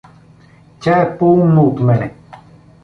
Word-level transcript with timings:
Тя 0.79 1.01
е 1.01 1.17
по-умна 1.17 1.61
от 1.61 1.79
мене. 1.79 2.13